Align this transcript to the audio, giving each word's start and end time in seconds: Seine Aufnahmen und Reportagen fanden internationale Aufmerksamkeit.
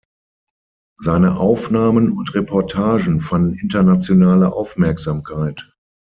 Seine 0.99 1.37
Aufnahmen 1.37 2.11
und 2.11 2.33
Reportagen 2.33 3.19
fanden 3.21 3.53
internationale 3.59 4.51
Aufmerksamkeit. 4.51 5.71